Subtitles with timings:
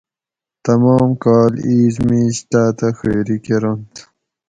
[0.65, 3.93] تمام کال اِیس مِیش تاتہ خوئیری کۤرنت